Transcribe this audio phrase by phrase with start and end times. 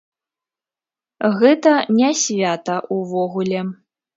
[1.41, 3.61] Гэта не свята ўвогуле.